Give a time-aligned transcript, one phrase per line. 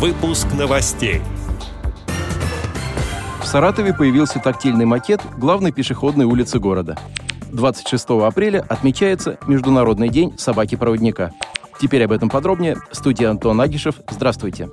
[0.00, 1.20] Выпуск новостей.
[3.42, 6.96] В Саратове появился тактильный макет главной пешеходной улицы города.
[7.52, 11.32] 26 апреля отмечается Международный день собаки-проводника.
[11.78, 12.78] Теперь об этом подробнее.
[12.92, 13.96] Студия Антон Агишев.
[14.08, 14.70] Здравствуйте.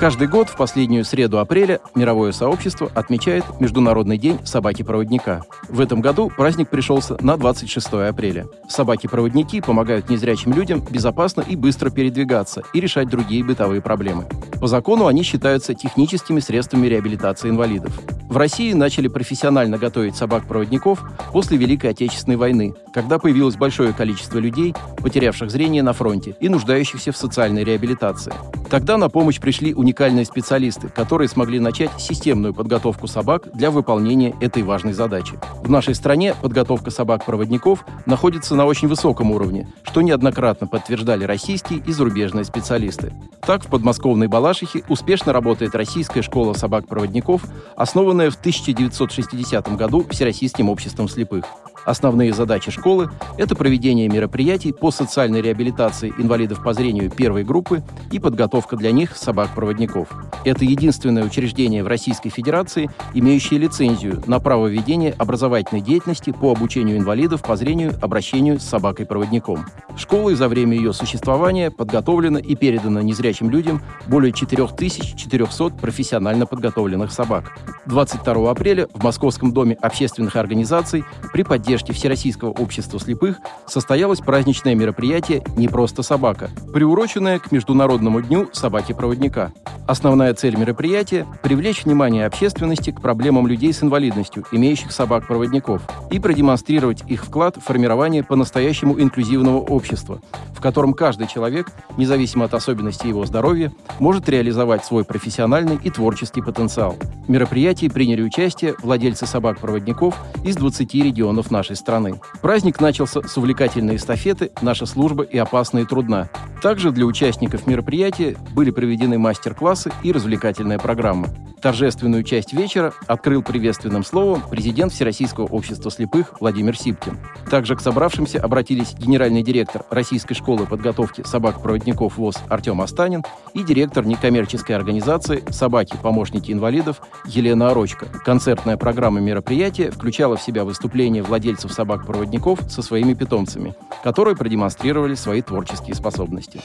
[0.00, 5.42] Каждый год в последнюю среду апреля мировое сообщество отмечает Международный день собаки-проводника.
[5.68, 8.46] В этом году праздник пришелся на 26 апреля.
[8.66, 14.24] Собаки-проводники помогают незрячим людям безопасно и быстро передвигаться и решать другие бытовые проблемы.
[14.58, 17.92] По закону они считаются техническими средствами реабилитации инвалидов.
[18.30, 24.74] В России начали профессионально готовить собак-проводников после Великой Отечественной войны, когда появилось большое количество людей,
[25.02, 28.32] потерявших зрение на фронте и нуждающихся в социальной реабилитации.
[28.70, 34.62] Тогда на помощь пришли уникальные специалисты, которые смогли начать системную подготовку собак для выполнения этой
[34.62, 35.40] важной задачи.
[35.60, 41.92] В нашей стране подготовка собак-проводников находится на очень высоком уровне, что неоднократно подтверждали российские и
[41.92, 43.12] зарубежные специалисты.
[43.40, 47.42] Так, в подмосковной Балашихе успешно работает российская школа собак-проводников,
[47.76, 51.44] основанная в 1960 году Всероссийским обществом слепых.
[51.84, 58.18] Основные задачи школы– это проведение мероприятий по социальной реабилитации инвалидов по зрению первой группы и
[58.18, 60.08] подготовка для них собак-проводников.
[60.44, 66.98] Это единственное учреждение в Российской Федерации, имеющее лицензию на право ведения образовательной деятельности по обучению
[66.98, 69.64] инвалидов по зрению обращению с собакой-проводником.
[69.96, 77.58] Школой за время ее существования подготовлено и передано незрячим людям более 4400 профессионально подготовленных собак.
[77.86, 85.42] 22 апреля в Московском доме общественных организаций при поддержке Всероссийского общества слепых состоялось праздничное мероприятие
[85.56, 89.52] «Не просто собака», приуроченное к Международному дню собаки-проводника.
[89.86, 97.02] Основная цель мероприятия– привлечь внимание общественности к проблемам людей с инвалидностью, имеющих собак-проводников, и продемонстрировать
[97.08, 100.20] их вклад в формирование по-настоящему инклюзивного общества,
[100.60, 106.42] в котором каждый человек, независимо от особенностей его здоровья, может реализовать свой профессиональный и творческий
[106.42, 106.96] потенциал.
[107.26, 112.20] В мероприятии приняли участие владельцы собак-проводников из 20 регионов нашей страны.
[112.42, 116.28] Праздник начался с увлекательной эстафеты «Наша служба и опасна и трудна».
[116.60, 121.28] Также для участников мероприятия были проведены мастер-классы и развлекательная программа.
[121.60, 127.18] Торжественную часть вечера открыл приветственным словом президент Всероссийского общества слепых Владимир Сипкин.
[127.50, 134.06] Также к собравшимся обратились генеральный директор Российской школы подготовки собак-проводников ВОЗ Артем Астанин и директор
[134.06, 135.96] некоммерческой организации «Собаки.
[136.02, 138.06] Помощники инвалидов» Елена Орочка.
[138.24, 145.42] Концертная программа мероприятия включала в себя выступления владельцев собак-проводников со своими питомцами, которые продемонстрировали свои
[145.42, 146.60] творческие способности.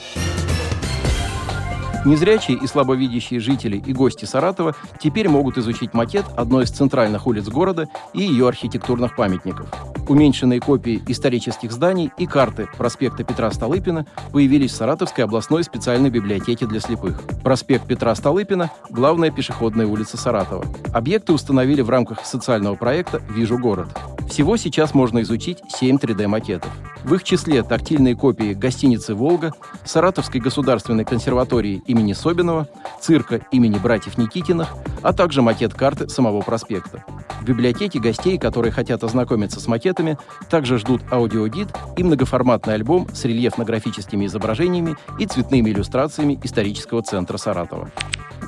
[2.06, 7.48] Незрячие и слабовидящие жители и гости Саратова теперь могут изучить макет одной из центральных улиц
[7.48, 9.66] города и ее архитектурных памятников.
[10.08, 16.68] Уменьшенные копии исторических зданий и карты проспекта Петра Столыпина появились в Саратовской областной специальной библиотеке
[16.68, 17.22] для слепых.
[17.42, 20.64] Проспект Петра Столыпина– главная пешеходная улица Саратова.
[20.94, 23.88] Объекты установили в рамках социального проекта «Вижу город».
[24.28, 26.70] Всего сейчас можно изучить 7 3D-макетов.
[27.04, 29.52] В их числе тактильные копии гостиницы «Волга»,
[29.84, 32.68] Саратовской государственной консерватории имени Собинова,
[33.00, 37.04] цирка имени братьев Никитиных, а также макет карты самого проспекта.
[37.40, 40.18] В библиотеке гостей, которые хотят ознакомиться с макетами,
[40.50, 47.90] также ждут аудиогид и многоформатный альбом с рельефно-графическими изображениями и цветными иллюстрациями исторического центра Саратова.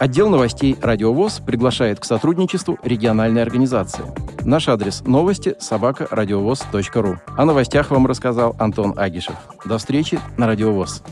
[0.01, 4.05] Отдел новостей «Радиовоз» приглашает к сотрудничеству региональной организации.
[4.49, 7.19] Наш адрес новости– собакарадиовоз.ру.
[7.37, 9.35] О новостях вам рассказал Антон Агишев.
[9.67, 11.03] До встречи на «Радиовоз».